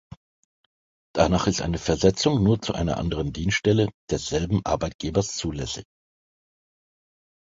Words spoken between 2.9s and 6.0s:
anderen Dienststelle desselben Arbeitgebers zulässig.